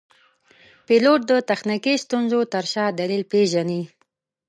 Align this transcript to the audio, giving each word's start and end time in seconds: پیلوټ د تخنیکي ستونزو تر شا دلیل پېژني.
پیلوټ 0.87 1.21
د 1.29 1.31
تخنیکي 1.49 1.95
ستونزو 2.03 2.39
تر 2.53 2.65
شا 2.71 2.85
دلیل 2.99 3.23
پېژني. 3.31 3.81